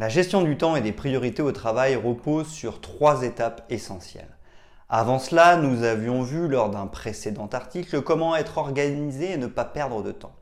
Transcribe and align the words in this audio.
La 0.00 0.08
gestion 0.08 0.40
du 0.40 0.56
temps 0.56 0.76
et 0.76 0.80
des 0.80 0.92
priorités 0.92 1.42
au 1.42 1.52
travail 1.52 1.94
repose 1.94 2.48
sur 2.48 2.80
trois 2.80 3.22
étapes 3.22 3.66
essentielles. 3.68 4.34
Avant 4.88 5.18
cela, 5.18 5.56
nous 5.56 5.82
avions 5.82 6.22
vu 6.22 6.48
lors 6.48 6.70
d'un 6.70 6.86
précédent 6.86 7.50
article 7.52 8.00
comment 8.00 8.34
être 8.34 8.56
organisé 8.56 9.32
et 9.32 9.36
ne 9.36 9.46
pas 9.46 9.66
perdre 9.66 10.02
de 10.02 10.10
temps. 10.10 10.34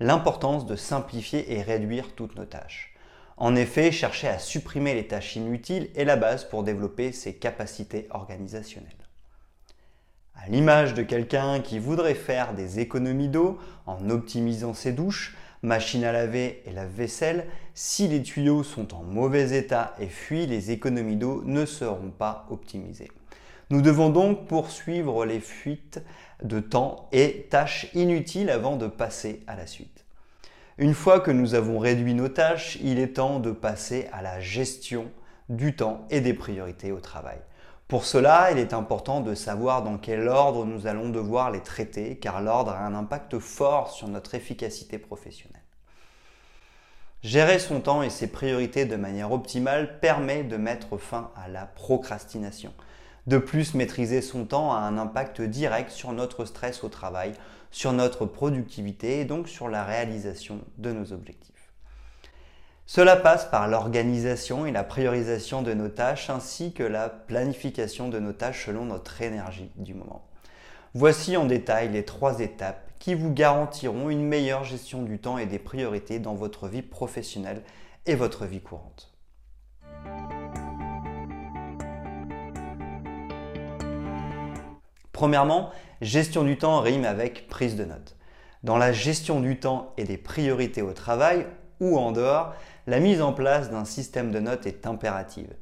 L'importance 0.00 0.64
de 0.64 0.76
simplifier 0.76 1.52
et 1.52 1.60
réduire 1.60 2.14
toutes 2.14 2.36
nos 2.36 2.46
tâches. 2.46 2.94
En 3.36 3.54
effet, 3.54 3.92
chercher 3.92 4.28
à 4.28 4.38
supprimer 4.38 4.94
les 4.94 5.06
tâches 5.06 5.36
inutiles 5.36 5.90
est 5.94 6.06
la 6.06 6.16
base 6.16 6.44
pour 6.44 6.62
développer 6.62 7.12
ses 7.12 7.34
capacités 7.34 8.08
organisationnelles. 8.12 9.05
À 10.36 10.48
l'image 10.48 10.94
de 10.94 11.02
quelqu'un 11.02 11.60
qui 11.60 11.78
voudrait 11.78 12.14
faire 12.14 12.54
des 12.54 12.80
économies 12.80 13.28
d'eau 13.28 13.58
en 13.86 14.10
optimisant 14.10 14.74
ses 14.74 14.92
douches, 14.92 15.36
machine 15.62 16.04
à 16.04 16.12
laver 16.12 16.62
et 16.66 16.72
la 16.72 16.86
vaisselle 16.86 17.46
si 17.74 18.08
les 18.08 18.22
tuyaux 18.22 18.62
sont 18.62 18.94
en 18.94 19.02
mauvais 19.02 19.56
état 19.56 19.94
et 20.00 20.08
fuient, 20.08 20.46
les 20.46 20.70
économies 20.70 21.16
d'eau 21.16 21.42
ne 21.44 21.66
seront 21.66 22.10
pas 22.10 22.46
optimisées. 22.50 23.10
Nous 23.68 23.82
devons 23.82 24.10
donc 24.10 24.46
poursuivre 24.46 25.26
les 25.26 25.40
fuites 25.40 26.00
de 26.42 26.60
temps 26.60 27.08
et 27.12 27.48
tâches 27.50 27.88
inutiles 27.94 28.48
avant 28.48 28.76
de 28.76 28.86
passer 28.86 29.42
à 29.46 29.56
la 29.56 29.66
suite. 29.66 30.04
Une 30.78 30.94
fois 30.94 31.20
que 31.20 31.30
nous 31.30 31.54
avons 31.54 31.78
réduit 31.78 32.14
nos 32.14 32.28
tâches, 32.28 32.78
il 32.82 32.98
est 32.98 33.14
temps 33.14 33.40
de 33.40 33.50
passer 33.50 34.08
à 34.12 34.22
la 34.22 34.40
gestion 34.40 35.10
du 35.48 35.74
temps 35.74 36.06
et 36.10 36.20
des 36.20 36.34
priorités 36.34 36.92
au 36.92 37.00
travail. 37.00 37.38
Pour 37.88 38.04
cela, 38.04 38.50
il 38.50 38.58
est 38.58 38.72
important 38.72 39.20
de 39.20 39.36
savoir 39.36 39.84
dans 39.84 39.96
quel 39.96 40.26
ordre 40.26 40.64
nous 40.64 40.88
allons 40.88 41.08
devoir 41.08 41.52
les 41.52 41.62
traiter, 41.62 42.16
car 42.16 42.42
l'ordre 42.42 42.72
a 42.72 42.84
un 42.84 42.94
impact 42.94 43.38
fort 43.38 43.92
sur 43.92 44.08
notre 44.08 44.34
efficacité 44.34 44.98
professionnelle. 44.98 45.62
Gérer 47.22 47.60
son 47.60 47.80
temps 47.80 48.02
et 48.02 48.10
ses 48.10 48.26
priorités 48.26 48.86
de 48.86 48.96
manière 48.96 49.30
optimale 49.30 50.00
permet 50.00 50.42
de 50.42 50.56
mettre 50.56 50.98
fin 50.98 51.30
à 51.36 51.48
la 51.48 51.66
procrastination. 51.66 52.72
De 53.28 53.38
plus, 53.38 53.74
maîtriser 53.74 54.20
son 54.20 54.44
temps 54.46 54.72
a 54.72 54.78
un 54.78 54.98
impact 54.98 55.40
direct 55.40 55.90
sur 55.90 56.12
notre 56.12 56.44
stress 56.44 56.82
au 56.82 56.88
travail, 56.88 57.34
sur 57.70 57.92
notre 57.92 58.26
productivité 58.26 59.20
et 59.20 59.24
donc 59.24 59.48
sur 59.48 59.68
la 59.68 59.84
réalisation 59.84 60.60
de 60.78 60.92
nos 60.92 61.12
objectifs. 61.12 61.55
Cela 62.88 63.16
passe 63.16 63.46
par 63.46 63.66
l'organisation 63.66 64.64
et 64.64 64.70
la 64.70 64.84
priorisation 64.84 65.62
de 65.62 65.74
nos 65.74 65.88
tâches 65.88 66.30
ainsi 66.30 66.72
que 66.72 66.84
la 66.84 67.08
planification 67.08 68.08
de 68.08 68.20
nos 68.20 68.32
tâches 68.32 68.66
selon 68.66 68.84
notre 68.84 69.20
énergie 69.22 69.72
du 69.74 69.92
moment. 69.92 70.24
Voici 70.94 71.36
en 71.36 71.46
détail 71.46 71.88
les 71.88 72.04
trois 72.04 72.38
étapes 72.38 72.88
qui 73.00 73.14
vous 73.14 73.32
garantiront 73.32 74.08
une 74.08 74.22
meilleure 74.22 74.62
gestion 74.62 75.02
du 75.02 75.18
temps 75.18 75.36
et 75.36 75.46
des 75.46 75.58
priorités 75.58 76.20
dans 76.20 76.34
votre 76.34 76.68
vie 76.68 76.82
professionnelle 76.82 77.62
et 78.06 78.14
votre 78.14 78.46
vie 78.46 78.60
courante. 78.60 79.12
Premièrement, 85.10 85.70
gestion 86.02 86.44
du 86.44 86.56
temps 86.56 86.80
rime 86.80 87.04
avec 87.04 87.48
prise 87.48 87.74
de 87.74 87.84
notes. 87.84 88.16
Dans 88.62 88.78
la 88.78 88.92
gestion 88.92 89.40
du 89.40 89.58
temps 89.58 89.92
et 89.96 90.04
des 90.04 90.18
priorités 90.18 90.82
au 90.82 90.92
travail 90.92 91.46
ou 91.80 91.98
en 91.98 92.12
dehors, 92.12 92.54
la 92.86 93.00
mise 93.00 93.22
en 93.22 93.32
place 93.32 93.70
d'un 93.70 93.84
système 93.84 94.30
de 94.30 94.40
notes 94.40 94.66
est 94.66 94.86
impérative. 94.86 95.52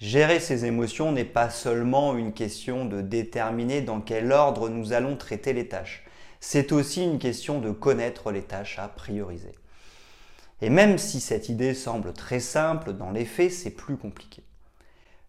Gérer 0.00 0.40
ses 0.40 0.64
émotions 0.64 1.12
n'est 1.12 1.24
pas 1.24 1.50
seulement 1.50 2.16
une 2.16 2.32
question 2.32 2.84
de 2.84 3.00
déterminer 3.00 3.80
dans 3.80 4.00
quel 4.00 4.32
ordre 4.32 4.68
nous 4.68 4.92
allons 4.92 5.16
traiter 5.16 5.52
les 5.52 5.68
tâches, 5.68 6.04
c'est 6.40 6.72
aussi 6.72 7.02
une 7.02 7.18
question 7.18 7.58
de 7.58 7.70
connaître 7.70 8.30
les 8.30 8.42
tâches 8.42 8.78
à 8.78 8.86
prioriser. 8.86 9.54
Et 10.60 10.68
même 10.68 10.98
si 10.98 11.20
cette 11.20 11.48
idée 11.48 11.72
semble 11.72 12.12
très 12.12 12.38
simple, 12.38 12.92
dans 12.92 13.10
les 13.10 13.24
faits, 13.24 13.50
c'est 13.50 13.70
plus 13.70 13.96
compliqué. 13.96 14.42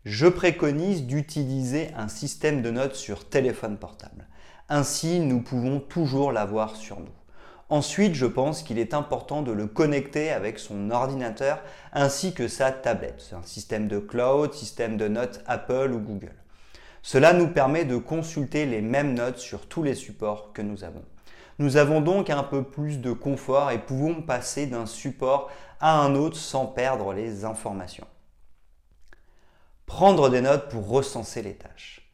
Je 0.03 0.27
préconise 0.27 1.03
d'utiliser 1.03 1.89
un 1.95 2.09
système 2.09 2.61
de 2.61 2.69
notes 2.69 2.95
sur 2.95 3.29
téléphone 3.29 3.77
portable. 3.77 4.27
Ainsi, 4.67 5.19
nous 5.19 5.41
pouvons 5.41 5.79
toujours 5.79 6.31
l'avoir 6.31 6.75
sur 6.75 6.99
nous. 6.99 7.07
Ensuite, 7.69 8.13
je 8.13 8.27
pense 8.27 8.61
qu'il 8.61 8.77
est 8.77 8.93
important 8.93 9.41
de 9.41 9.51
le 9.51 9.65
connecter 9.65 10.31
avec 10.31 10.59
son 10.59 10.91
ordinateur 10.91 11.61
ainsi 11.93 12.33
que 12.33 12.47
sa 12.47 12.71
tablette. 12.71 13.25
C'est 13.27 13.35
un 13.35 13.43
système 13.43 13.87
de 13.87 13.97
cloud, 13.97 14.53
système 14.53 14.97
de 14.97 15.07
notes 15.07 15.41
Apple 15.47 15.91
ou 15.93 15.99
Google. 15.99 16.35
Cela 17.01 17.33
nous 17.33 17.47
permet 17.47 17.85
de 17.85 17.97
consulter 17.97 18.65
les 18.65 18.81
mêmes 18.81 19.13
notes 19.13 19.37
sur 19.39 19.67
tous 19.67 19.81
les 19.81 19.95
supports 19.95 20.53
que 20.53 20.61
nous 20.61 20.83
avons. 20.83 21.03
Nous 21.57 21.77
avons 21.77 22.01
donc 22.01 22.29
un 22.29 22.43
peu 22.43 22.63
plus 22.63 22.99
de 22.99 23.13
confort 23.13 23.71
et 23.71 23.79
pouvons 23.79 24.21
passer 24.21 24.67
d'un 24.67 24.85
support 24.85 25.49
à 25.79 25.99
un 25.99 26.15
autre 26.15 26.37
sans 26.37 26.65
perdre 26.65 27.13
les 27.13 27.45
informations. 27.45 28.07
Prendre 29.85 30.29
des 30.29 30.41
notes 30.41 30.69
pour 30.69 30.87
recenser 30.87 31.41
les 31.41 31.55
tâches. 31.55 32.11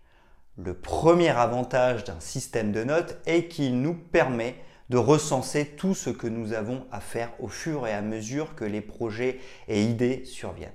Le 0.58 0.74
premier 0.74 1.30
avantage 1.30 2.04
d'un 2.04 2.20
système 2.20 2.72
de 2.72 2.84
notes 2.84 3.18
est 3.26 3.48
qu'il 3.48 3.82
nous 3.82 3.96
permet 3.96 4.56
de 4.92 4.98
recenser 4.98 5.68
tout 5.78 5.96
ce 5.96 6.10
que 6.10 6.28
nous 6.28 6.52
avons 6.52 6.86
à 6.92 7.00
faire 7.00 7.32
au 7.40 7.48
fur 7.48 7.88
et 7.88 7.94
à 7.94 8.02
mesure 8.02 8.56
que 8.56 8.66
les 8.66 8.82
projets 8.82 9.40
et 9.70 9.86
idées 9.86 10.26
surviennent. 10.26 10.70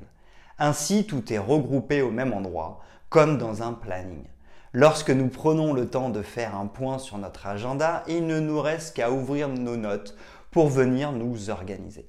Ainsi, 0.59 1.06
tout 1.06 1.31
est 1.34 1.38
regroupé 1.38 2.00
au 2.00 2.10
même 2.10 2.32
endroit, 2.32 2.81
comme 3.10 3.37
dans 3.37 3.62
un 3.62 3.75
planning. 3.75 4.25
Lorsque 4.72 5.10
nous 5.10 5.28
prenons 5.28 5.75
le 5.75 5.91
temps 5.91 6.09
de 6.09 6.22
faire 6.22 6.56
un 6.56 6.66
point 6.66 6.97
sur 6.99 7.19
notre 7.19 7.47
agenda, 7.47 8.04
il 8.09 8.27
ne 8.27 8.41
nous 8.41 8.59
reste 8.59 8.97
qu'à 8.97 9.10
ouvrir 9.10 9.50
nos 9.50 9.77
notes 9.77 10.16
pour 10.50 10.71
venir 10.71 11.12
nous 11.12 11.50
organiser. 11.50 12.09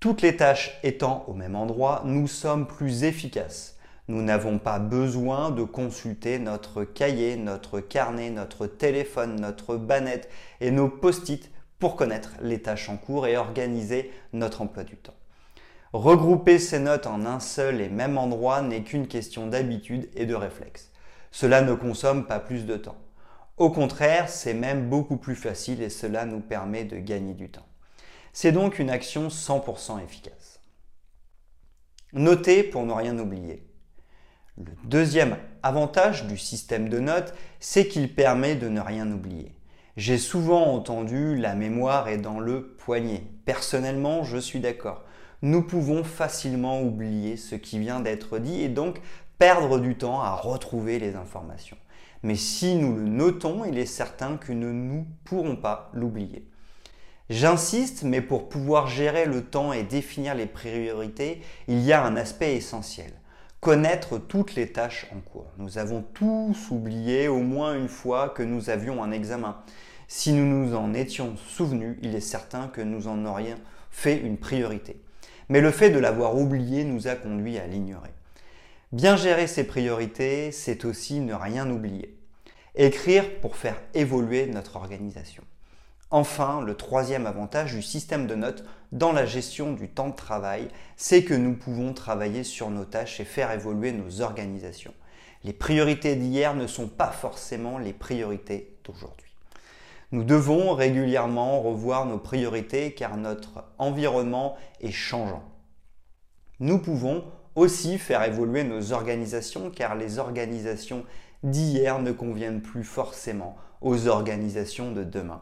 Toutes 0.00 0.22
les 0.22 0.34
tâches 0.34 0.80
étant 0.82 1.24
au 1.26 1.34
même 1.34 1.56
endroit, 1.56 2.00
nous 2.06 2.26
sommes 2.26 2.66
plus 2.66 3.04
efficaces. 3.04 3.76
Nous 4.08 4.22
n'avons 4.22 4.58
pas 4.58 4.78
besoin 4.78 5.50
de 5.50 5.62
consulter 5.62 6.38
notre 6.38 6.84
cahier, 6.84 7.36
notre 7.36 7.80
carnet, 7.80 8.30
notre 8.30 8.66
téléphone, 8.66 9.40
notre 9.40 9.76
bannette 9.76 10.28
et 10.60 10.70
nos 10.70 10.88
post-it 10.88 11.50
pour 11.78 11.96
connaître 11.96 12.34
les 12.42 12.60
tâches 12.60 12.88
en 12.88 12.96
cours 12.96 13.26
et 13.26 13.36
organiser 13.36 14.10
notre 14.32 14.62
emploi 14.62 14.84
du 14.84 14.96
temps. 14.96 15.14
Regrouper 15.92 16.58
ces 16.58 16.78
notes 16.78 17.06
en 17.06 17.26
un 17.26 17.40
seul 17.40 17.80
et 17.80 17.88
même 17.88 18.16
endroit 18.16 18.62
n'est 18.62 18.82
qu'une 18.82 19.08
question 19.08 19.48
d'habitude 19.48 20.08
et 20.14 20.26
de 20.26 20.34
réflexe. 20.34 20.90
Cela 21.32 21.62
ne 21.62 21.74
consomme 21.74 22.26
pas 22.26 22.38
plus 22.38 22.64
de 22.64 22.76
temps. 22.76 22.98
Au 23.56 23.70
contraire, 23.70 24.28
c'est 24.28 24.54
même 24.54 24.88
beaucoup 24.88 25.16
plus 25.16 25.34
facile 25.34 25.82
et 25.82 25.90
cela 25.90 26.26
nous 26.26 26.40
permet 26.40 26.84
de 26.84 26.96
gagner 26.96 27.34
du 27.34 27.50
temps. 27.50 27.66
C'est 28.32 28.52
donc 28.52 28.78
une 28.78 28.90
action 28.90 29.28
100% 29.28 30.02
efficace. 30.02 30.60
Notez 32.12 32.62
pour 32.62 32.84
ne 32.84 32.92
rien 32.92 33.18
oublier. 33.18 33.69
Le 34.58 34.72
deuxième 34.84 35.36
avantage 35.62 36.26
du 36.26 36.36
système 36.36 36.88
de 36.88 36.98
notes, 36.98 37.34
c'est 37.60 37.86
qu'il 37.88 38.14
permet 38.14 38.56
de 38.56 38.68
ne 38.68 38.80
rien 38.80 39.10
oublier. 39.10 39.54
J'ai 39.96 40.18
souvent 40.18 40.74
entendu 40.74 41.36
la 41.36 41.54
mémoire 41.54 42.08
est 42.08 42.18
dans 42.18 42.40
le 42.40 42.74
poignet. 42.78 43.22
Personnellement, 43.44 44.24
je 44.24 44.38
suis 44.38 44.60
d'accord. 44.60 45.04
Nous 45.42 45.62
pouvons 45.62 46.04
facilement 46.04 46.82
oublier 46.82 47.36
ce 47.36 47.54
qui 47.54 47.78
vient 47.78 48.00
d'être 48.00 48.38
dit 48.38 48.62
et 48.62 48.68
donc 48.68 49.00
perdre 49.38 49.78
du 49.78 49.96
temps 49.96 50.20
à 50.20 50.34
retrouver 50.34 50.98
les 50.98 51.16
informations. 51.16 51.78
Mais 52.22 52.36
si 52.36 52.74
nous 52.74 52.96
le 52.96 53.08
notons, 53.08 53.64
il 53.64 53.78
est 53.78 53.86
certain 53.86 54.36
que 54.36 54.52
nous 54.52 54.72
ne 54.72 55.04
pourrons 55.24 55.56
pas 55.56 55.90
l'oublier. 55.94 56.46
J'insiste, 57.30 58.02
mais 58.02 58.20
pour 58.20 58.48
pouvoir 58.48 58.88
gérer 58.88 59.24
le 59.24 59.44
temps 59.44 59.72
et 59.72 59.84
définir 59.84 60.34
les 60.34 60.46
priorités, 60.46 61.40
il 61.68 61.80
y 61.80 61.92
a 61.92 62.04
un 62.04 62.16
aspect 62.16 62.56
essentiel 62.56 63.12
connaître 63.60 64.16
toutes 64.16 64.54
les 64.54 64.68
tâches 64.68 65.06
en 65.14 65.20
cours. 65.20 65.50
Nous 65.58 65.76
avons 65.76 66.02
tous 66.14 66.70
oublié 66.70 67.28
au 67.28 67.40
moins 67.40 67.76
une 67.76 67.88
fois 67.88 68.30
que 68.30 68.42
nous 68.42 68.70
avions 68.70 69.02
un 69.02 69.10
examen. 69.10 69.62
Si 70.08 70.32
nous 70.32 70.46
nous 70.46 70.74
en 70.74 70.94
étions 70.94 71.36
souvenus, 71.36 71.98
il 72.02 72.14
est 72.14 72.20
certain 72.20 72.68
que 72.68 72.80
nous 72.80 73.06
en 73.06 73.24
aurions 73.26 73.58
fait 73.90 74.16
une 74.16 74.38
priorité. 74.38 75.00
Mais 75.50 75.60
le 75.60 75.70
fait 75.70 75.90
de 75.90 75.98
l'avoir 75.98 76.36
oublié 76.36 76.84
nous 76.84 77.06
a 77.06 77.16
conduit 77.16 77.58
à 77.58 77.66
l'ignorer. 77.66 78.10
Bien 78.92 79.16
gérer 79.16 79.46
ses 79.46 79.64
priorités, 79.64 80.52
c'est 80.52 80.84
aussi 80.84 81.20
ne 81.20 81.34
rien 81.34 81.70
oublier. 81.70 82.16
Écrire 82.74 83.40
pour 83.40 83.56
faire 83.56 83.80
évoluer 83.94 84.46
notre 84.46 84.76
organisation. 84.76 85.44
Enfin, 86.12 86.60
le 86.60 86.76
troisième 86.76 87.26
avantage 87.26 87.74
du 87.74 87.82
système 87.82 88.26
de 88.26 88.34
notes 88.34 88.64
dans 88.90 89.12
la 89.12 89.26
gestion 89.26 89.72
du 89.72 89.88
temps 89.88 90.08
de 90.08 90.16
travail, 90.16 90.68
c'est 90.96 91.22
que 91.22 91.34
nous 91.34 91.54
pouvons 91.54 91.94
travailler 91.94 92.42
sur 92.42 92.70
nos 92.70 92.84
tâches 92.84 93.20
et 93.20 93.24
faire 93.24 93.52
évoluer 93.52 93.92
nos 93.92 94.20
organisations. 94.20 94.94
Les 95.44 95.52
priorités 95.52 96.16
d'hier 96.16 96.54
ne 96.54 96.66
sont 96.66 96.88
pas 96.88 97.12
forcément 97.12 97.78
les 97.78 97.92
priorités 97.92 98.76
d'aujourd'hui. 98.84 99.30
Nous 100.10 100.24
devons 100.24 100.74
régulièrement 100.74 101.62
revoir 101.62 102.04
nos 102.04 102.18
priorités 102.18 102.92
car 102.92 103.16
notre 103.16 103.64
environnement 103.78 104.56
est 104.80 104.90
changeant. 104.90 105.44
Nous 106.58 106.80
pouvons 106.80 107.24
aussi 107.54 107.98
faire 107.98 108.24
évoluer 108.24 108.64
nos 108.64 108.92
organisations 108.92 109.70
car 109.70 109.94
les 109.94 110.18
organisations 110.18 111.04
d'hier 111.44 112.00
ne 112.00 112.10
conviennent 112.10 112.60
plus 112.60 112.84
forcément 112.84 113.56
aux 113.80 114.08
organisations 114.08 114.90
de 114.90 115.04
demain. 115.04 115.40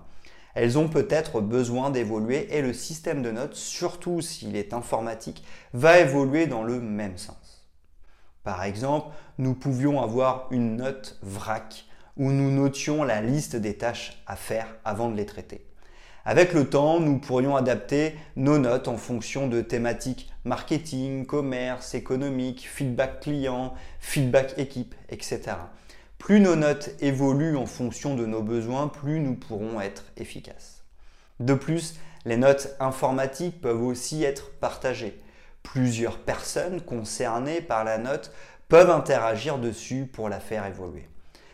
Elles 0.60 0.76
ont 0.76 0.88
peut-être 0.88 1.40
besoin 1.40 1.90
d'évoluer 1.90 2.48
et 2.50 2.62
le 2.62 2.72
système 2.72 3.22
de 3.22 3.30
notes, 3.30 3.54
surtout 3.54 4.20
s'il 4.20 4.56
est 4.56 4.74
informatique, 4.74 5.44
va 5.72 6.00
évoluer 6.00 6.48
dans 6.48 6.64
le 6.64 6.80
même 6.80 7.16
sens. 7.16 7.64
Par 8.42 8.64
exemple, 8.64 9.06
nous 9.38 9.54
pouvions 9.54 10.02
avoir 10.02 10.48
une 10.50 10.74
note 10.74 11.16
VRAC 11.22 11.84
où 12.16 12.32
nous 12.32 12.50
notions 12.50 13.04
la 13.04 13.20
liste 13.20 13.54
des 13.54 13.76
tâches 13.76 14.20
à 14.26 14.34
faire 14.34 14.66
avant 14.84 15.08
de 15.08 15.16
les 15.16 15.26
traiter. 15.26 15.64
Avec 16.24 16.52
le 16.52 16.68
temps, 16.68 16.98
nous 16.98 17.18
pourrions 17.18 17.54
adapter 17.54 18.16
nos 18.34 18.58
notes 18.58 18.88
en 18.88 18.96
fonction 18.96 19.46
de 19.46 19.60
thématiques 19.60 20.28
marketing, 20.44 21.24
commerce, 21.24 21.94
économique, 21.94 22.68
feedback 22.68 23.20
client, 23.20 23.74
feedback 24.00 24.58
équipe, 24.58 24.96
etc. 25.08 25.52
Plus 26.18 26.40
nos 26.40 26.56
notes 26.56 26.90
évoluent 27.00 27.56
en 27.56 27.66
fonction 27.66 28.14
de 28.14 28.26
nos 28.26 28.42
besoins, 28.42 28.88
plus 28.88 29.20
nous 29.20 29.34
pourrons 29.34 29.80
être 29.80 30.04
efficaces. 30.16 30.82
De 31.40 31.54
plus, 31.54 31.94
les 32.24 32.36
notes 32.36 32.76
informatiques 32.80 33.60
peuvent 33.60 33.82
aussi 33.82 34.24
être 34.24 34.50
partagées. 34.58 35.20
Plusieurs 35.62 36.18
personnes 36.18 36.80
concernées 36.80 37.60
par 37.60 37.84
la 37.84 37.98
note 37.98 38.32
peuvent 38.68 38.90
interagir 38.90 39.58
dessus 39.58 40.06
pour 40.12 40.28
la 40.28 40.40
faire 40.40 40.66
évoluer. 40.66 41.08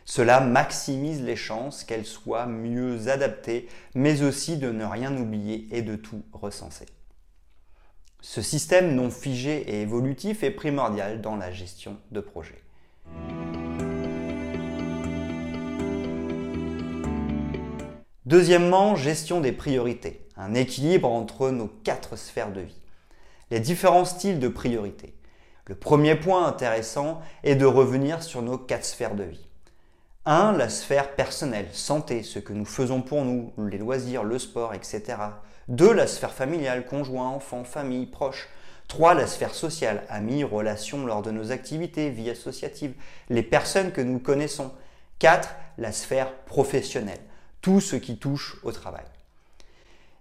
Cela 0.07 0.41
maximise 0.41 1.23
les 1.23 1.37
chances 1.37 1.85
qu'elle 1.85 2.05
soit 2.05 2.47
mieux 2.47 3.09
adaptée, 3.09 3.69
mais 3.95 4.23
aussi 4.23 4.57
de 4.57 4.71
ne 4.71 4.85
rien 4.85 5.17
oublier 5.17 5.69
et 5.71 5.83
de 5.83 5.97
tout 5.97 6.23
recenser. 6.33 6.87
Ce 8.21 8.43
système 8.43 8.95
non 8.95 9.11
figé 9.11 9.63
et 9.69 9.83
évolutif 9.83 10.43
est 10.43 10.51
primordial 10.51 11.21
dans 11.21 11.37
la 11.37 11.53
gestion 11.53 11.99
de 12.11 12.21
projet. 12.21 12.63
Deuxièmement, 18.27 18.97
gestion 18.97 19.41
des 19.43 19.53
priorités, 19.53 20.27
un 20.39 20.55
équilibre 20.55 21.11
entre 21.11 21.51
nos 21.51 21.67
quatre 21.67 22.17
sphères 22.17 22.53
de 22.53 22.63
vie. 22.63 22.81
Les 23.51 23.61
différents 23.61 24.07
styles 24.07 24.39
de 24.39 24.49
priorités. 24.49 25.15
Le 25.67 25.75
premier 25.75 26.15
point 26.15 26.47
intéressant 26.47 27.21
est 27.43 27.55
de 27.55 27.67
revenir 27.67 28.23
sur 28.23 28.41
nos 28.41 28.57
quatre 28.57 28.87
sphères 28.87 29.15
de 29.15 29.25
vie. 29.25 29.47
1. 30.25 30.53
La 30.53 30.71
sphère 30.71 31.15
personnelle, 31.15 31.69
santé, 31.73 32.23
ce 32.23 32.39
que 32.39 32.55
nous 32.55 32.65
faisons 32.65 33.03
pour 33.03 33.27
nous, 33.27 33.53
les 33.59 33.77
loisirs, 33.77 34.25
le 34.25 34.39
sport, 34.39 34.73
etc. 34.73 35.03
2. 35.69 35.93
La 35.93 36.07
sphère 36.07 36.33
familiale, 36.33 36.87
conjoint, 36.87 37.29
enfant, 37.29 37.63
famille, 37.63 38.07
proches. 38.07 38.49
3. 38.89 39.13
La 39.13 39.27
sphère 39.27 39.55
sociale, 39.55 40.03
amis, 40.09 40.45
relations 40.45 41.05
lors 41.05 41.21
de 41.21 41.31
nos 41.31 41.53
activités, 41.53 42.09
vie 42.09 42.31
associative, 42.31 42.95
les 43.29 43.43
personnes 43.43 43.93
que 43.93 44.01
nous 44.01 44.19
connaissons. 44.19 44.73
4. 45.19 45.55
La 45.77 45.93
sphère 45.93 46.33
professionnelle, 46.47 47.21
tout 47.65 47.81
ce 47.81 47.97
qui 47.97 48.19
touche 48.19 48.59
au 48.63 48.73
travail. 48.73 49.07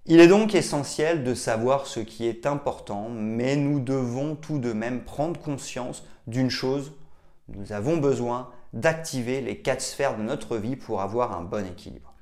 Il 0.05 0.21
est 0.21 0.29
donc 0.29 0.55
essentiel 0.55 1.25
de 1.25 1.33
savoir 1.33 1.87
ce 1.87 1.99
qui 1.99 2.25
est 2.25 2.45
important, 2.45 3.09
mais 3.09 3.57
nous 3.57 3.81
devons 3.81 4.35
tout 4.37 4.59
de 4.59 4.71
même 4.71 5.03
prendre 5.03 5.37
conscience 5.37 6.05
d'une 6.25 6.49
chose, 6.49 6.93
nous 7.49 7.73
avons 7.73 7.97
besoin 7.97 8.49
d'activer 8.71 9.41
les 9.41 9.57
quatre 9.57 9.81
sphères 9.81 10.15
de 10.17 10.23
notre 10.23 10.55
vie 10.55 10.77
pour 10.77 11.01
avoir 11.01 11.37
un 11.37 11.43
bon 11.43 11.67
équilibre. 11.67 12.13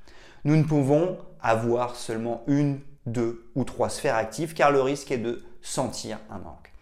Nous 0.44 0.56
ne 0.56 0.64
pouvons 0.64 1.20
avoir 1.40 1.96
seulement 1.96 2.42
une, 2.48 2.80
deux 3.06 3.46
ou 3.54 3.64
trois 3.64 3.90
sphères 3.90 4.16
actives 4.16 4.56
car 4.56 4.72
le 4.72 4.82
risque 4.82 5.12
est 5.12 5.20
de 5.20 5.44
sentir 5.62 6.18
un 6.32 6.40
manque. 6.40 6.74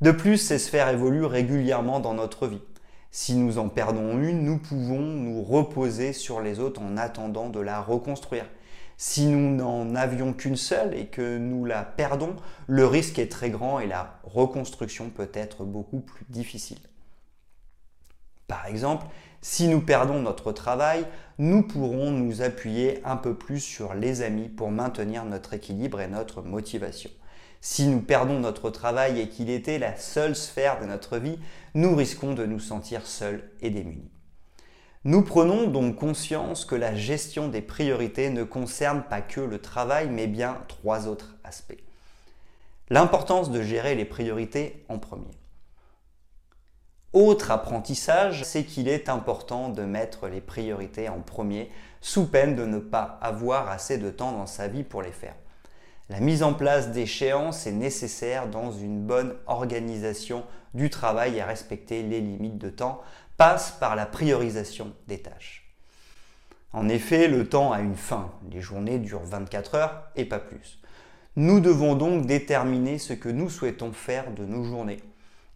De 0.00 0.12
plus, 0.12 0.38
ces 0.38 0.58
sphères 0.58 0.88
évoluent 0.88 1.26
régulièrement 1.26 2.00
dans 2.00 2.14
notre 2.14 2.46
vie. 2.46 2.62
Si 3.18 3.34
nous 3.34 3.56
en 3.56 3.70
perdons 3.70 4.18
une, 4.18 4.44
nous 4.44 4.58
pouvons 4.58 5.00
nous 5.00 5.42
reposer 5.42 6.12
sur 6.12 6.42
les 6.42 6.60
autres 6.60 6.82
en 6.82 6.98
attendant 6.98 7.48
de 7.48 7.60
la 7.60 7.80
reconstruire. 7.80 8.44
Si 8.98 9.24
nous 9.24 9.56
n'en 9.56 9.94
avions 9.94 10.34
qu'une 10.34 10.58
seule 10.58 10.92
et 10.92 11.06
que 11.06 11.38
nous 11.38 11.64
la 11.64 11.82
perdons, 11.82 12.36
le 12.66 12.84
risque 12.84 13.18
est 13.18 13.32
très 13.32 13.48
grand 13.48 13.80
et 13.80 13.86
la 13.86 14.20
reconstruction 14.22 15.08
peut 15.08 15.30
être 15.32 15.64
beaucoup 15.64 16.00
plus 16.00 16.26
difficile. 16.28 16.76
Par 18.48 18.66
exemple, 18.66 19.06
si 19.40 19.66
nous 19.66 19.80
perdons 19.80 20.20
notre 20.20 20.52
travail, 20.52 21.06
nous 21.38 21.62
pourrons 21.62 22.10
nous 22.10 22.42
appuyer 22.42 23.00
un 23.06 23.16
peu 23.16 23.34
plus 23.34 23.60
sur 23.60 23.94
les 23.94 24.20
amis 24.20 24.50
pour 24.50 24.70
maintenir 24.70 25.24
notre 25.24 25.54
équilibre 25.54 26.02
et 26.02 26.08
notre 26.08 26.42
motivation. 26.42 27.10
Si 27.68 27.88
nous 27.88 28.00
perdons 28.00 28.38
notre 28.38 28.70
travail 28.70 29.20
et 29.20 29.28
qu'il 29.28 29.50
était 29.50 29.80
la 29.80 29.96
seule 29.96 30.36
sphère 30.36 30.80
de 30.80 30.86
notre 30.86 31.18
vie, 31.18 31.36
nous 31.74 31.96
risquons 31.96 32.32
de 32.32 32.46
nous 32.46 32.60
sentir 32.60 33.04
seuls 33.04 33.50
et 33.60 33.70
démunis. 33.70 34.12
Nous 35.02 35.22
prenons 35.22 35.66
donc 35.66 35.96
conscience 35.96 36.64
que 36.64 36.76
la 36.76 36.94
gestion 36.94 37.48
des 37.48 37.62
priorités 37.62 38.30
ne 38.30 38.44
concerne 38.44 39.02
pas 39.02 39.20
que 39.20 39.40
le 39.40 39.60
travail, 39.60 40.08
mais 40.08 40.28
bien 40.28 40.62
trois 40.68 41.08
autres 41.08 41.34
aspects. 41.42 41.82
L'importance 42.88 43.50
de 43.50 43.60
gérer 43.62 43.96
les 43.96 44.04
priorités 44.04 44.84
en 44.88 45.00
premier. 45.00 45.36
Autre 47.12 47.50
apprentissage, 47.50 48.44
c'est 48.44 48.62
qu'il 48.62 48.86
est 48.86 49.08
important 49.08 49.70
de 49.70 49.82
mettre 49.82 50.28
les 50.28 50.40
priorités 50.40 51.08
en 51.08 51.18
premier, 51.18 51.72
sous 52.00 52.26
peine 52.26 52.54
de 52.54 52.64
ne 52.64 52.78
pas 52.78 53.18
avoir 53.20 53.68
assez 53.68 53.98
de 53.98 54.10
temps 54.10 54.30
dans 54.30 54.46
sa 54.46 54.68
vie 54.68 54.84
pour 54.84 55.02
les 55.02 55.10
faire. 55.10 55.34
La 56.08 56.20
mise 56.20 56.42
en 56.42 56.54
place 56.54 56.92
d'échéances 56.92 57.66
est 57.66 57.72
nécessaire 57.72 58.48
dans 58.48 58.70
une 58.70 59.04
bonne 59.04 59.34
organisation 59.46 60.44
du 60.74 60.90
travail 60.90 61.36
et 61.36 61.42
respecter 61.42 62.02
les 62.02 62.20
limites 62.20 62.58
de 62.58 62.70
temps 62.70 63.00
passe 63.36 63.72
par 63.72 63.96
la 63.96 64.06
priorisation 64.06 64.92
des 65.08 65.18
tâches. 65.18 65.68
En 66.72 66.88
effet, 66.88 67.28
le 67.28 67.48
temps 67.48 67.72
a 67.72 67.80
une 67.80 67.96
fin. 67.96 68.30
Les 68.50 68.60
journées 68.60 68.98
durent 68.98 69.24
24 69.24 69.74
heures 69.74 70.02
et 70.14 70.24
pas 70.24 70.38
plus. 70.38 70.78
Nous 71.34 71.60
devons 71.60 71.96
donc 71.96 72.26
déterminer 72.26 72.98
ce 72.98 73.12
que 73.12 73.28
nous 73.28 73.50
souhaitons 73.50 73.92
faire 73.92 74.30
de 74.32 74.44
nos 74.44 74.64
journées 74.64 75.02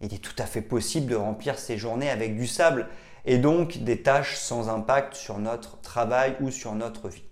il 0.01 0.13
est 0.13 0.17
tout 0.17 0.35
à 0.39 0.45
fait 0.45 0.61
possible 0.61 1.07
de 1.07 1.15
remplir 1.15 1.59
ces 1.59 1.77
journées 1.77 2.09
avec 2.09 2.35
du 2.35 2.47
sable 2.47 2.87
et 3.25 3.37
donc 3.37 3.77
des 3.79 4.01
tâches 4.01 4.35
sans 4.35 4.69
impact 4.69 5.13
sur 5.13 5.37
notre 5.37 5.79
travail 5.81 6.35
ou 6.41 6.49
sur 6.49 6.73
notre 6.73 7.07
vie. 7.07 7.23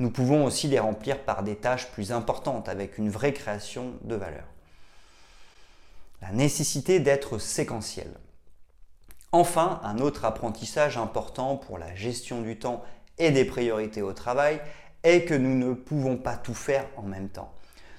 Nous 0.00 0.10
pouvons 0.10 0.46
aussi 0.46 0.66
les 0.66 0.78
remplir 0.78 1.18
par 1.24 1.42
des 1.42 1.56
tâches 1.56 1.90
plus 1.92 2.10
importantes 2.10 2.70
avec 2.70 2.96
une 2.96 3.10
vraie 3.10 3.34
création 3.34 3.92
de 4.02 4.14
valeur. 4.14 4.46
La 6.22 6.32
nécessité 6.32 7.00
d'être 7.00 7.36
séquentiel. 7.36 8.10
Enfin, 9.30 9.78
un 9.84 9.98
autre 9.98 10.24
apprentissage 10.24 10.96
important 10.96 11.58
pour 11.58 11.76
la 11.76 11.94
gestion 11.94 12.40
du 12.40 12.58
temps 12.58 12.82
et 13.18 13.30
des 13.30 13.44
priorités 13.44 14.00
au 14.00 14.14
travail 14.14 14.62
est 15.02 15.26
que 15.26 15.34
nous 15.34 15.54
ne 15.54 15.74
pouvons 15.74 16.16
pas 16.16 16.38
tout 16.38 16.54
faire 16.54 16.86
en 16.96 17.02
même 17.02 17.28
temps. 17.28 17.52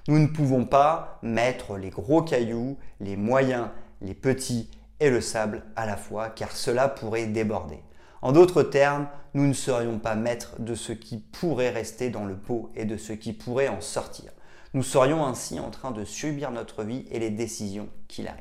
Nous 0.08 0.18
ne 0.18 0.26
pouvons 0.26 0.66
pas 0.66 1.20
mettre 1.22 1.78
les 1.78 1.92
gros 1.92 2.24
cailloux, 2.24 2.80
les 3.00 3.16
moyens 3.16 3.68
les 4.02 4.16
petits 4.16 4.72
et 5.00 5.12
le 5.12 5.22
sable 5.22 5.62
à 5.76 5.86
la 5.86 5.98
fois, 5.98 6.30
car 6.30 6.52
cela 6.52 6.90
pourrait 6.90 7.28
déborder. 7.28 7.78
En 8.22 8.32
d'autres 8.32 8.64
termes, 8.64 9.08
nous 9.34 9.48
ne 9.48 9.54
serions 9.54 9.98
pas 9.98 10.16
maîtres 10.16 10.56
de 10.60 10.76
ce 10.76 10.92
qui 10.92 11.18
pourrait 11.18 11.70
rester 11.70 12.10
dans 12.10 12.26
le 12.26 12.36
pot 12.36 12.72
et 12.76 12.86
de 12.86 12.98
ce 12.98 13.14
qui 13.14 13.34
pourrait 13.34 13.70
en 13.70 13.82
sortir. 13.82 14.32
Nous 14.74 14.84
serions 14.84 15.26
ainsi 15.26 15.60
en 15.60 15.70
train 15.70 15.92
de 15.92 16.06
subir 16.06 16.52
notre 16.52 16.84
vie 16.84 17.06
et 17.12 17.20
les 17.20 17.30
décisions 17.30 17.90
qui 18.08 18.24
la. 18.24 18.34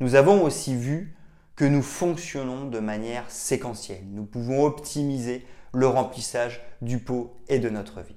Nous 0.00 0.14
avons 0.14 0.42
aussi 0.42 0.74
vu 0.76 1.16
que 1.56 1.64
nous 1.64 1.82
fonctionnons 1.82 2.66
de 2.66 2.78
manière 2.78 3.30
séquentielle. 3.30 4.04
Nous 4.10 4.24
pouvons 4.24 4.64
optimiser 4.64 5.44
le 5.72 5.86
remplissage 5.86 6.60
du 6.80 6.98
pot 6.98 7.34
et 7.48 7.58
de 7.58 7.68
notre 7.68 8.00
vie. 8.00 8.16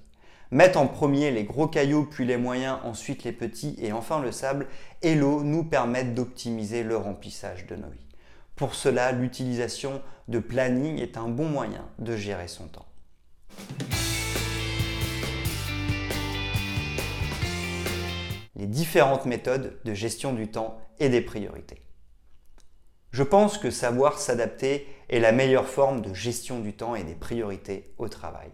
Mettre 0.51 0.79
en 0.79 0.87
premier 0.87 1.31
les 1.31 1.43
gros 1.43 1.67
cailloux, 1.67 2.05
puis 2.05 2.25
les 2.25 2.37
moyens, 2.37 2.77
ensuite 2.83 3.23
les 3.23 3.31
petits 3.31 3.75
et 3.79 3.91
enfin 3.91 4.19
le 4.21 4.31
sable 4.31 4.67
et 5.01 5.15
l'eau 5.15 5.43
nous 5.43 5.63
permettent 5.63 6.13
d'optimiser 6.13 6.83
le 6.83 6.97
remplissage 6.97 7.65
de 7.65 7.75
nos 7.75 7.89
vies. 7.89 8.14
Pour 8.55 8.73
cela, 8.73 9.11
l'utilisation 9.11 10.01
de 10.29 10.39
planning 10.39 10.99
est 10.99 11.17
un 11.17 11.27
bon 11.27 11.49
moyen 11.49 11.85
de 11.99 12.15
gérer 12.15 12.47
son 12.47 12.67
temps. 12.67 12.85
Les 18.55 18.67
différentes 18.67 19.25
méthodes 19.25 19.77
de 19.83 19.93
gestion 19.93 20.31
du 20.31 20.49
temps 20.49 20.79
et 20.99 21.09
des 21.09 21.19
priorités. 21.19 21.81
Je 23.11 23.23
pense 23.23 23.57
que 23.57 23.71
savoir 23.71 24.19
s'adapter 24.19 24.87
est 25.09 25.19
la 25.19 25.33
meilleure 25.33 25.67
forme 25.67 26.01
de 26.01 26.13
gestion 26.13 26.59
du 26.61 26.73
temps 26.73 26.95
et 26.95 27.03
des 27.03 27.15
priorités 27.15 27.93
au 27.97 28.07
travail. 28.07 28.49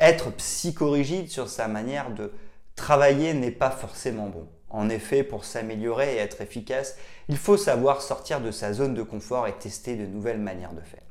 Être 0.00 0.30
psychorigide 0.32 1.30
sur 1.30 1.48
sa 1.48 1.66
manière 1.66 2.12
de 2.12 2.30
travailler 2.76 3.32
n'est 3.32 3.50
pas 3.50 3.70
forcément 3.70 4.28
bon. 4.28 4.46
En 4.70 4.88
effet, 4.88 5.22
pour 5.22 5.44
s'améliorer 5.44 6.14
et 6.14 6.18
être 6.18 6.40
efficace, 6.40 6.96
il 7.28 7.36
faut 7.36 7.56
savoir 7.56 8.02
sortir 8.02 8.40
de 8.40 8.50
sa 8.50 8.72
zone 8.72 8.94
de 8.94 9.02
confort 9.02 9.46
et 9.46 9.52
tester 9.52 9.96
de 9.96 10.06
nouvelles 10.06 10.40
manières 10.40 10.72
de 10.72 10.80
faire. 10.80 11.02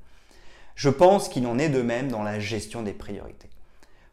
Je 0.76 0.90
pense 0.90 1.30
qu'il 1.30 1.48
en 1.48 1.60
est 1.60 1.70
de 1.70 1.82
même 1.82 2.10
dans 2.10 2.24
la 2.24 2.40
gestion 2.40 2.82
des 2.82 2.94
priorités. 2.94 3.50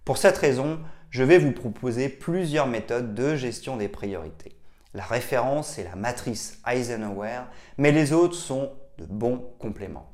Pour 0.05 0.19
cette 0.19 0.39
raison, 0.39 0.81
je 1.11 1.23
vais 1.23 1.39
vous 1.39 1.53
proposer 1.53 2.09
plusieurs 2.09 2.67
méthodes 2.67 3.15
de 3.15 3.35
gestion 3.35 3.77
des 3.77 3.89
priorités. 3.89 4.57
La 4.95 5.05
référence 5.05 5.79
est 5.79 5.85
la 5.85 5.97
matrice 5.97 6.59
Eisenhower, 6.67 7.43
mais 7.79 7.93
les 7.93 8.13
autres 8.13 8.35
sont 8.35 8.73
de 8.99 9.05
bons 9.07 9.51
compléments. 9.59 10.11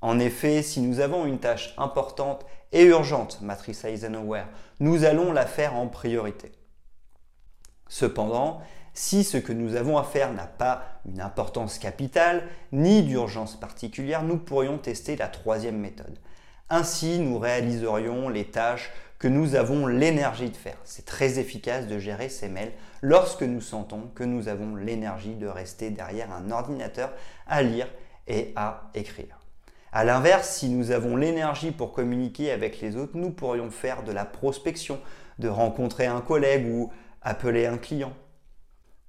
En 0.00 0.18
effet, 0.18 0.62
si 0.62 0.80
nous 0.80 1.00
avons 1.00 1.26
une 1.26 1.38
tâche 1.38 1.74
importante 1.76 2.44
et 2.72 2.84
urgente, 2.84 3.40
matrice 3.42 3.84
Eisenhower, 3.84 4.44
nous 4.80 5.04
allons 5.04 5.32
la 5.32 5.46
faire 5.46 5.74
en 5.74 5.86
priorité. 5.86 6.52
Cependant, 7.92 8.62
si 8.94 9.22
ce 9.22 9.36
que 9.36 9.52
nous 9.52 9.76
avons 9.76 9.98
à 9.98 10.02
faire 10.02 10.32
n'a 10.32 10.46
pas 10.46 10.82
une 11.04 11.20
importance 11.20 11.78
capitale 11.78 12.42
ni 12.72 13.02
d'urgence 13.02 13.60
particulière, 13.60 14.22
nous 14.22 14.38
pourrions 14.38 14.78
tester 14.78 15.14
la 15.14 15.28
troisième 15.28 15.76
méthode. 15.76 16.18
Ainsi, 16.70 17.18
nous 17.18 17.38
réaliserions 17.38 18.30
les 18.30 18.46
tâches 18.46 18.90
que 19.18 19.28
nous 19.28 19.56
avons 19.56 19.86
l'énergie 19.86 20.48
de 20.48 20.56
faire. 20.56 20.78
C'est 20.84 21.04
très 21.04 21.38
efficace 21.38 21.86
de 21.86 21.98
gérer 21.98 22.30
ces 22.30 22.48
mails 22.48 22.72
lorsque 23.02 23.42
nous 23.42 23.60
sentons 23.60 24.08
que 24.14 24.24
nous 24.24 24.48
avons 24.48 24.74
l'énergie 24.74 25.34
de 25.34 25.46
rester 25.46 25.90
derrière 25.90 26.32
un 26.32 26.50
ordinateur 26.50 27.12
à 27.46 27.60
lire 27.60 27.88
et 28.26 28.54
à 28.56 28.90
écrire. 28.94 29.38
A 29.92 30.04
l'inverse, 30.04 30.48
si 30.48 30.70
nous 30.70 30.92
avons 30.92 31.14
l'énergie 31.14 31.72
pour 31.72 31.92
communiquer 31.92 32.52
avec 32.52 32.80
les 32.80 32.96
autres, 32.96 33.18
nous 33.18 33.32
pourrions 33.32 33.70
faire 33.70 34.02
de 34.02 34.12
la 34.12 34.24
prospection, 34.24 34.98
de 35.38 35.48
rencontrer 35.48 36.06
un 36.06 36.22
collègue 36.22 36.66
ou 36.66 36.90
appeler 37.22 37.66
un 37.66 37.78
client. 37.78 38.12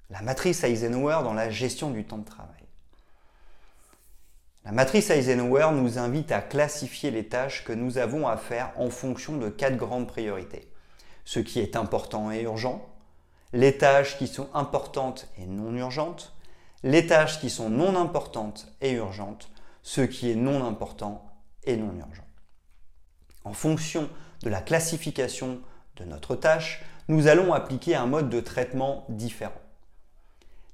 La 0.10 0.22
matrice 0.22 0.64
Eisenhower 0.64 1.22
dans 1.24 1.34
la 1.34 1.50
gestion 1.50 1.92
du 1.92 2.06
temps 2.06 2.18
de 2.18 2.26
travail. 2.26 2.54
La 4.66 4.72
matrice 4.72 5.10
Eisenhower 5.10 5.72
nous 5.74 5.98
invite 5.98 6.32
à 6.32 6.42
classifier 6.42 7.12
les 7.12 7.28
tâches 7.28 7.66
que 7.66 7.74
nous 7.74 7.98
avons 7.98 8.28
à 8.28 8.38
faire 8.38 8.72
en 8.78 8.90
fonction 8.90 9.38
de 9.38 9.50
quatre 9.50 9.76
grandes 9.76 10.08
priorités. 10.08 10.72
Ce 11.26 11.40
qui 11.40 11.60
est 11.60 11.76
important 11.76 12.32
et 12.32 12.44
urgent, 12.44 12.88
les 13.52 13.78
tâches 13.78 14.18
qui 14.18 14.28
sont 14.28 14.50
importantes 14.54 15.28
et 15.38 15.46
non 15.46 15.76
urgentes, 15.76 16.34
les 16.84 17.08
tâches 17.08 17.40
qui 17.40 17.50
sont 17.50 17.70
non 17.70 17.96
importantes 18.00 18.68
et 18.82 18.92
urgentes, 18.92 19.50
ce 19.84 20.02
qui 20.02 20.32
est 20.32 20.36
non 20.36 20.66
important 20.66 21.26
et 21.64 21.76
non 21.76 21.94
urgent. 21.98 22.26
En 23.44 23.54
fonction 23.54 24.10
de 24.44 24.50
la 24.50 24.62
classification 24.62 25.62
de 25.98 26.06
notre 26.06 26.36
tâche, 26.36 26.84
nous 27.08 27.28
allons 27.28 27.54
appliquer 27.54 27.96
un 27.96 28.06
mode 28.06 28.30
de 28.30 28.40
traitement 28.40 29.06
différent. 29.10 29.62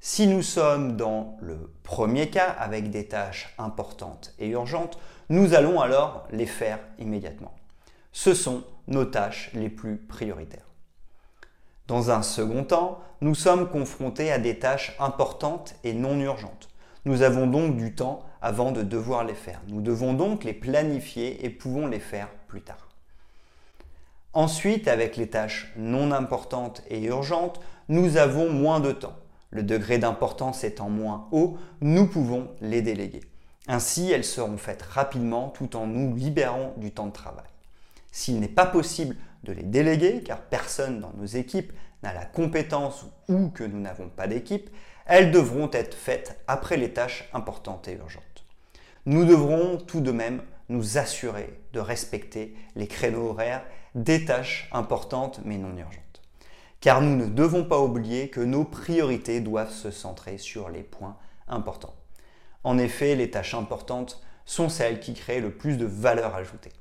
Si 0.02 0.28
nous 0.28 0.42
sommes 0.42 0.96
dans 0.96 1.38
le 1.42 1.74
premier 1.84 2.30
cas 2.30 2.50
avec 2.50 2.90
des 2.90 3.08
tâches 3.08 3.54
importantes 3.58 4.34
et 4.40 4.48
urgentes, 4.48 4.98
nous 5.30 5.54
allons 5.54 5.82
alors 5.82 6.28
les 6.32 6.46
faire 6.46 6.80
immédiatement. 7.00 7.54
Ce 8.14 8.34
sont 8.34 8.64
nos 8.88 9.06
tâches 9.06 9.52
les 9.54 9.70
plus 9.70 9.98
prioritaires. 9.98 10.66
Dans 11.88 12.12
un 12.12 12.22
second 12.22 12.64
temps, 12.64 13.02
nous 13.22 13.36
sommes 13.36 13.70
confrontés 13.70 14.32
à 14.32 14.40
des 14.40 14.60
tâches 14.60 14.96
importantes 15.00 15.76
et 15.84 15.94
non 15.94 16.20
urgentes. 16.20 16.70
Nous 17.06 17.22
avons 17.22 17.48
donc 17.48 17.78
du 17.78 17.96
temps 17.96 18.24
avant 18.42 18.72
de 18.72 18.84
devoir 18.84 19.24
les 19.24 19.34
faire. 19.34 19.62
Nous 19.68 19.82
devons 19.82 20.14
donc 20.14 20.44
les 20.44 20.54
planifier 20.54 21.46
et 21.46 21.50
pouvons 21.50 21.88
les 21.88 22.00
faire 22.00 22.30
plus 22.48 22.62
tard. 22.62 22.89
Ensuite, 24.34 24.88
avec 24.88 25.18
les 25.18 25.28
tâches 25.28 25.72
non 25.76 26.12
importantes 26.12 26.84
et 26.90 27.04
urgentes, 27.06 27.60
nous 27.88 28.18
avons 28.18 28.52
moins 28.52 28.80
de 28.80 28.92
temps. 28.92 29.16
Le 29.50 29.64
degré 29.64 29.98
d'importance 29.98 30.64
étant 30.64 30.90
moins 30.90 31.28
haut, 31.32 31.58
nous 31.82 32.06
pouvons 32.06 32.50
les 32.62 32.84
déléguer. 32.84 33.22
Ainsi, 33.68 34.12
elles 34.12 34.24
seront 34.24 34.58
faites 34.58 34.84
rapidement 34.84 35.50
tout 35.50 35.76
en 35.76 35.88
nous 35.88 36.16
libérant 36.16 36.74
du 36.78 36.92
temps 36.92 37.08
de 37.08 37.12
travail. 37.12 37.46
S'il 38.12 38.40
n'est 38.40 38.48
pas 38.48 38.68
possible 38.68 39.16
de 39.44 39.52
les 39.52 39.64
déléguer, 39.64 40.22
car 40.22 40.42
personne 40.42 41.00
dans 41.00 41.14
nos 41.18 41.26
équipes 41.26 41.74
n'a 42.04 42.14
la 42.14 42.26
compétence 42.26 43.06
ou 43.28 43.50
que 43.50 43.64
nous 43.64 43.80
n'avons 43.80 44.10
pas 44.10 44.28
d'équipe, 44.28 44.70
elles 45.06 45.32
devront 45.32 45.70
être 45.74 45.96
faites 45.96 46.40
après 46.48 46.78
les 46.78 46.94
tâches 46.94 47.28
importantes 47.34 47.88
et 47.88 47.94
urgentes. 47.94 48.46
Nous 49.06 49.26
devrons 49.26 49.78
tout 49.78 50.02
de 50.02 50.12
même 50.12 50.44
nous 50.70 51.00
assurer 51.00 51.60
de 51.74 51.80
respecter 51.80 52.56
les 52.76 52.88
créneaux 52.88 53.30
horaires 53.30 53.64
des 53.96 54.26
tâches 54.26 54.70
importantes 54.72 55.42
mais 55.44 55.58
non 55.58 55.76
urgentes 55.78 56.10
car 56.82 57.02
nous 57.02 57.16
ne 57.16 57.26
devons 57.26 57.64
pas 57.64 57.80
oublier 57.80 58.30
que 58.30 58.40
nos 58.40 58.64
priorités 58.64 59.42
doivent 59.42 59.74
se 59.74 59.92
centrer 59.92 60.38
sur 60.38 60.70
les 60.70 60.84
points 60.84 61.18
importants. 61.48 61.96
En 62.64 62.78
effet, 62.78 63.16
les 63.16 63.32
tâches 63.32 63.54
importantes 63.54 64.22
sont 64.46 64.70
celles 64.70 65.00
qui 65.00 65.14
créent 65.14 65.42
le 65.42 65.52
plus 65.52 65.78
de 65.78 65.86
valeur 65.86 66.36
ajoutée. 66.36 66.72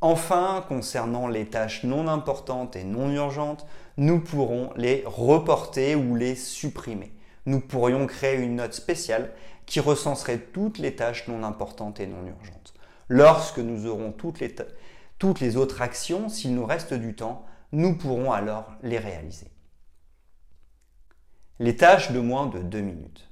Enfin, 0.00 0.64
concernant 0.68 1.28
les 1.28 1.46
tâches 1.46 1.82
non 1.82 2.08
importantes 2.08 2.76
et 2.76 2.84
non 2.84 3.10
urgentes, 3.10 3.66
nous 3.96 4.20
pourrons 4.20 4.70
les 4.76 5.02
reporter 5.06 5.94
ou 5.94 6.14
les 6.14 6.34
supprimer. 6.34 7.12
Nous 7.46 7.60
pourrions 7.60 8.06
créer 8.06 8.36
une 8.36 8.56
note 8.56 8.74
spéciale 8.74 9.32
qui 9.66 9.80
recenserait 9.80 10.38
toutes 10.38 10.78
les 10.78 10.94
tâches 10.94 11.26
non 11.26 11.42
importantes 11.42 12.00
et 12.00 12.06
non 12.06 12.26
urgentes. 12.26 12.74
Lorsque 13.08 13.58
nous 13.58 13.86
aurons 13.86 14.12
toutes 14.12 14.40
les, 14.40 14.54
toutes 15.24 15.40
les 15.40 15.56
autres 15.56 15.80
actions, 15.80 16.28
s'il 16.28 16.54
nous 16.54 16.66
reste 16.66 16.92
du 16.92 17.14
temps, 17.14 17.46
nous 17.72 17.96
pourrons 17.96 18.30
alors 18.30 18.70
les 18.82 18.98
réaliser. 18.98 19.46
Les 21.58 21.76
tâches 21.76 22.12
de 22.12 22.20
moins 22.20 22.46
de 22.46 22.58
2 22.58 22.82
minutes. 22.82 23.30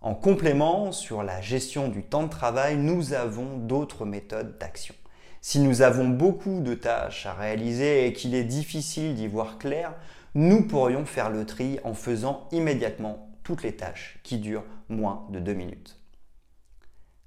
En 0.00 0.16
complément 0.16 0.90
sur 0.90 1.22
la 1.22 1.40
gestion 1.40 1.86
du 1.86 2.02
temps 2.02 2.24
de 2.24 2.28
travail, 2.28 2.76
nous 2.76 3.12
avons 3.12 3.56
d'autres 3.56 4.04
méthodes 4.04 4.58
d'action. 4.58 4.96
Si 5.40 5.60
nous 5.60 5.80
avons 5.80 6.08
beaucoup 6.08 6.58
de 6.58 6.74
tâches 6.74 7.24
à 7.24 7.34
réaliser 7.34 8.08
et 8.08 8.12
qu'il 8.12 8.34
est 8.34 8.42
difficile 8.42 9.14
d'y 9.14 9.28
voir 9.28 9.58
clair, 9.58 9.94
nous 10.34 10.66
pourrions 10.66 11.06
faire 11.06 11.30
le 11.30 11.46
tri 11.46 11.78
en 11.84 11.94
faisant 11.94 12.48
immédiatement 12.50 13.28
toutes 13.44 13.62
les 13.62 13.76
tâches 13.76 14.18
qui 14.24 14.38
durent 14.38 14.64
moins 14.88 15.24
de 15.30 15.38
2 15.38 15.54
minutes. 15.54 15.95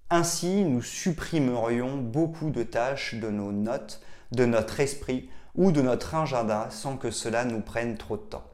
Ainsi, 0.09 0.63
nous 0.63 0.81
supprimerions 0.81 1.97
beaucoup 1.97 2.49
de 2.49 2.63
tâches 2.63 3.15
de 3.15 3.29
nos 3.29 3.51
notes, 3.51 4.01
de 4.31 4.45
notre 4.45 4.79
esprit, 4.79 5.29
ou 5.55 5.71
de 5.71 5.81
notre 5.81 6.15
agenda 6.15 6.67
sans 6.71 6.97
que 6.97 7.11
cela 7.11 7.45
nous 7.45 7.61
prenne 7.61 7.97
trop 7.97 8.17
de 8.17 8.23
temps. 8.23 8.45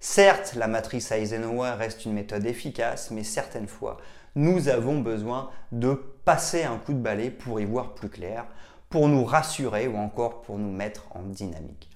Certes, 0.00 0.54
la 0.54 0.66
matrice 0.66 1.10
Eisenhower 1.12 1.72
reste 1.78 2.04
une 2.04 2.12
méthode 2.12 2.46
efficace, 2.46 3.10
mais 3.10 3.24
certaines 3.24 3.68
fois, 3.68 3.98
nous 4.34 4.68
avons 4.68 5.00
besoin 5.00 5.50
de 5.72 5.94
passer 6.24 6.64
un 6.64 6.78
coup 6.78 6.92
de 6.92 6.98
balai 6.98 7.30
pour 7.30 7.60
y 7.60 7.64
voir 7.64 7.94
plus 7.94 8.08
clair, 8.08 8.46
pour 8.88 9.08
nous 9.08 9.24
rassurer 9.24 9.88
ou 9.88 9.96
encore 9.96 10.42
pour 10.42 10.58
nous 10.58 10.72
mettre 10.72 11.06
en 11.10 11.22
dynamique. 11.22 11.90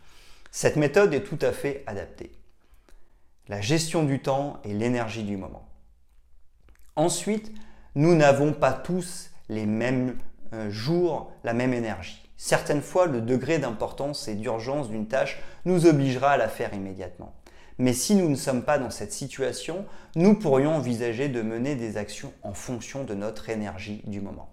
Cette 0.51 0.77
méthode 0.77 1.15
est 1.15 1.23
tout 1.23 1.39
à 1.41 1.53
fait 1.53 1.85
adaptée. 1.87 2.33
La 3.49 3.61
gestion 3.61 4.05
du 4.05 4.21
temps 4.21 4.61
et 4.65 4.75
l'énergie 4.75 5.25
du 5.25 5.37
moment. 5.37 5.69
Ensuite, 6.97 7.53
nous 7.99 8.15
n'avons 8.15 8.53
pas 8.53 8.73
tous 8.73 9.31
les 9.49 9.67
mêmes 9.67 10.17
euh, 10.53 10.71
jours, 10.71 11.33
la 11.43 11.53
même 11.53 11.75
énergie. 11.75 12.23
Certaines 12.37 12.81
fois, 12.81 13.07
le 13.07 13.21
degré 13.21 13.59
d'importance 13.59 14.29
et 14.29 14.37
d'urgence 14.37 14.89
d'une 14.89 15.09
tâche 15.09 15.43
nous 15.65 15.85
obligera 15.85 16.31
à 16.31 16.37
la 16.37 16.49
faire 16.49 16.73
immédiatement. 16.75 17.35
Mais 17.79 17.93
si 17.93 18.15
nous 18.15 18.29
ne 18.29 18.37
sommes 18.37 18.63
pas 18.63 18.79
dans 18.79 18.91
cette 18.91 19.13
situation, 19.13 19.85
nous 20.15 20.35
pourrions 20.35 20.77
envisager 20.77 21.29
de 21.29 21.43
mener 21.43 21.75
des 21.75 21.97
actions 21.97 22.33
en 22.45 22.53
fonction 22.53 23.03
de 23.03 23.15
notre 23.15 23.51
énergie 23.51 24.01
du 24.07 24.21
moment. 24.21 24.49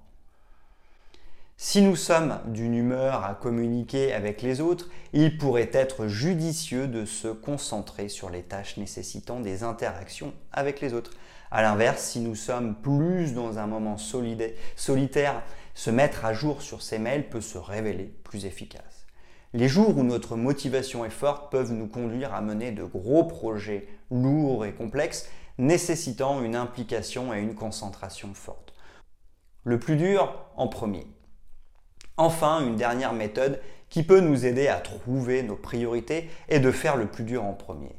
Si 1.55 1.83
nous 1.83 1.95
sommes 1.95 2.39
d'une 2.47 2.73
humeur 2.73 3.23
à 3.23 3.35
communiquer 3.35 4.11
avec 4.11 4.41
les 4.41 4.59
autres, 4.59 4.89
il 5.13 5.37
pourrait 5.37 5.69
être 5.71 6.07
judicieux 6.07 6.87
de 6.87 7.05
se 7.05 7.27
concentrer 7.27 8.09
sur 8.09 8.31
les 8.31 8.41
tâches 8.41 8.77
nécessitant 8.77 9.39
des 9.39 9.61
interactions 9.61 10.33
avec 10.51 10.81
les 10.81 10.93
autres. 10.93 11.11
A 11.55 11.61
l'inverse, 11.61 12.03
si 12.03 12.19
nous 12.19 12.35
sommes 12.35 12.75
plus 12.75 13.33
dans 13.33 13.59
un 13.59 13.65
moment 13.65 13.95
solitaire 13.95 15.41
se 15.73 15.89
mettre 15.89 16.25
à 16.25 16.33
jour 16.33 16.61
sur 16.61 16.81
ses 16.81 16.99
mails 16.99 17.29
peut 17.29 17.39
se 17.39 17.57
révéler 17.57 18.13
plus 18.25 18.45
efficace. 18.45 19.05
Les 19.53 19.69
jours 19.69 19.97
où 19.97 20.03
notre 20.03 20.35
motivation 20.35 21.05
est 21.05 21.09
forte 21.09 21.49
peuvent 21.49 21.71
nous 21.71 21.87
conduire 21.87 22.33
à 22.33 22.41
mener 22.41 22.73
de 22.73 22.83
gros 22.83 23.23
projets 23.23 23.87
lourds 24.11 24.65
et 24.65 24.73
complexes 24.73 25.29
nécessitant 25.57 26.43
une 26.43 26.57
implication 26.57 27.33
et 27.33 27.39
une 27.39 27.55
concentration 27.55 28.33
forte. 28.33 28.73
Le 29.63 29.79
plus 29.79 29.95
dur 29.95 30.37
en 30.57 30.67
premier. 30.67 31.07
Enfin, 32.17 32.67
une 32.67 32.75
dernière 32.75 33.13
méthode 33.13 33.61
qui 33.87 34.03
peut 34.03 34.19
nous 34.19 34.45
aider 34.45 34.67
à 34.67 34.81
trouver 34.81 35.41
nos 35.41 35.55
priorités 35.55 36.29
est 36.49 36.59
de 36.59 36.71
faire 36.71 36.97
le 36.97 37.07
plus 37.07 37.23
dur 37.23 37.45
en 37.45 37.53
premier. 37.53 37.95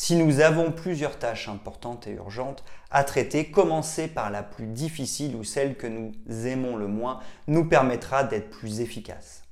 Si 0.00 0.14
nous 0.14 0.38
avons 0.38 0.70
plusieurs 0.70 1.18
tâches 1.18 1.48
importantes 1.48 2.06
et 2.06 2.12
urgentes 2.12 2.62
à 2.92 3.02
traiter, 3.02 3.50
commencer 3.50 4.06
par 4.06 4.30
la 4.30 4.44
plus 4.44 4.68
difficile 4.68 5.34
ou 5.34 5.42
celle 5.42 5.76
que 5.76 5.88
nous 5.88 6.12
aimons 6.46 6.76
le 6.76 6.86
moins 6.86 7.18
nous 7.48 7.64
permettra 7.64 8.22
d'être 8.22 8.48
plus 8.48 8.78
efficaces. 8.78 9.42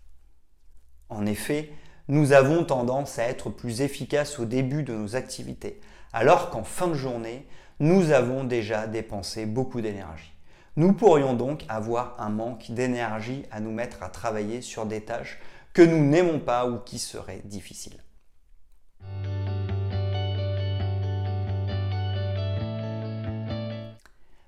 En 1.09 1.27
effet, 1.27 1.73
nous 2.07 2.31
avons 2.31 2.63
tendance 2.63 3.19
à 3.19 3.25
être 3.25 3.51
plus 3.51 3.81
efficaces 3.81 4.39
au 4.39 4.45
début 4.45 4.85
de 4.85 4.95
nos 4.95 5.17
activités, 5.17 5.81
alors 6.13 6.51
qu'en 6.51 6.63
fin 6.63 6.87
de 6.87 6.95
journée, 6.95 7.49
nous 7.81 8.13
avons 8.13 8.45
déjà 8.45 8.87
dépensé 8.87 9.47
beaucoup 9.47 9.81
d'énergie. 9.81 10.33
Nous 10.77 10.93
pourrions 10.93 11.35
donc 11.35 11.65
avoir 11.69 12.15
un 12.21 12.31
manque 12.31 12.71
d'énergie 12.71 13.43
à 13.51 13.59
nous 13.59 13.73
mettre 13.73 14.01
à 14.05 14.11
travailler 14.11 14.63
sur 14.63 14.87
des 14.87 15.01
tâches 15.01 15.41
que 15.73 15.83
nous 15.83 16.05
n'aimons 16.05 16.39
pas 16.39 16.69
ou 16.69 16.79
qui 16.79 17.01
seraient 17.01 17.43
difficiles. 17.45 18.06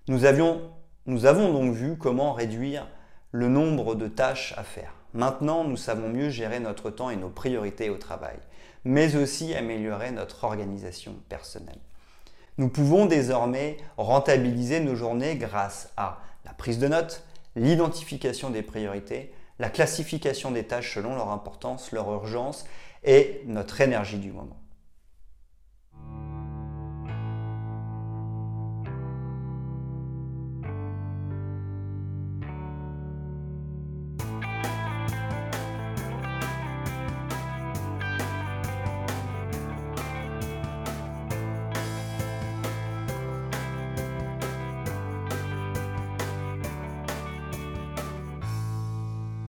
Nous, 0.09 0.25
avons 0.25 1.53
donc 1.53 1.75
vu 1.75 1.99
comment 1.99 2.33
réduire 2.33 2.89
le 3.31 3.49
nombre 3.49 3.95
de 3.95 4.09
tâches 4.09 4.55
à 4.57 4.63
faire. 4.63 4.95
Maintenant, 5.13 5.65
nous 5.65 5.77
savons 5.77 6.09
mieux 6.09 6.31
gérer 6.31 6.61
notre 6.61 6.89
temps 6.91 7.11
et 7.11 7.17
nos 7.17 7.29
priorités 7.29 7.91
au 7.91 7.99
travail, 7.99 8.37
mais 8.85 9.17
aussi 9.17 9.55
améliorer 9.55 10.11
notre 10.11 10.45
organisation 10.45 11.15
personnelle. 11.29 11.79
Nous 12.57 12.71
pouvons 12.71 13.05
désormais 13.05 13.77
rentabiliser 13.99 14.81
nos 14.81 14.97
journées 14.97 15.37
grâce 15.37 15.93
à 15.99 16.21
la 16.45 16.53
prise 16.55 16.79
de 16.79 16.89
notes, 16.89 17.23
l'identification 17.55 18.49
des 18.49 18.63
priorités, 18.63 19.33
la 19.59 19.69
classification 19.69 20.51
des 20.51 20.65
tâches 20.65 20.95
selon 20.95 21.17
leur 21.17 21.31
importance, 21.31 21.93
leur 21.93 22.11
urgence 22.11 22.65
et 23.05 23.43
notre 23.47 23.81
énergie 23.81 24.19
du 24.19 24.33
moment. 24.33 24.58